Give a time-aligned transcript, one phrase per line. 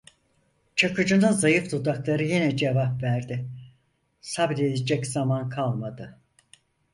[0.75, 3.49] Çakıcı'nın zayıf dudakları yine cevap verdi:-
[4.21, 6.19] Sabredecek zaman kalmadı.